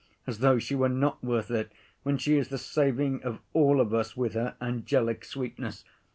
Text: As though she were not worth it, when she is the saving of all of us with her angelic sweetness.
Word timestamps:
As 0.25 0.39
though 0.39 0.57
she 0.57 0.73
were 0.73 0.89
not 0.89 1.23
worth 1.23 1.51
it, 1.51 1.71
when 2.01 2.17
she 2.17 2.35
is 2.35 2.47
the 2.49 2.57
saving 2.57 3.21
of 3.21 3.39
all 3.53 3.79
of 3.79 3.93
us 3.93 4.17
with 4.17 4.33
her 4.33 4.55
angelic 4.59 5.23
sweetness. 5.23 5.85